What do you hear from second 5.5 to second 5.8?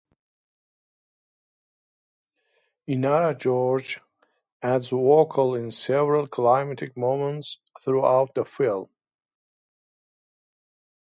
in